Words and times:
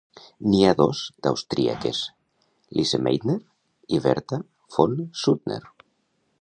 N'hi 0.51 0.61
ha 0.67 0.69
dos 0.77 1.01
d'austríaques: 1.27 1.99
Lise 2.79 3.01
Meitner 3.09 3.37
i 3.99 4.03
Bertha 4.07 4.43
von 4.79 5.01
Suttner. 5.25 5.63